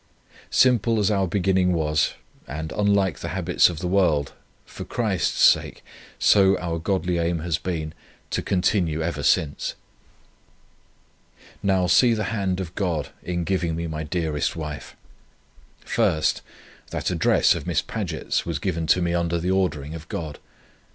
[0.49, 2.15] Simple as our beginning was,
[2.47, 4.33] and unlike the habits of the world,
[4.65, 5.83] for Christ's sake,
[6.17, 7.93] so our Godly aim has been,
[8.31, 9.75] to continue ever since.
[11.61, 14.95] Now see the hand of God in giving me my dearest wife:
[15.85, 16.41] 1st,
[16.89, 20.39] that address of Miss Paget's was given to me under the ordering of God.